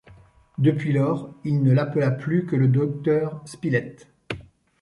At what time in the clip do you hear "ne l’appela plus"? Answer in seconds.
1.61-2.47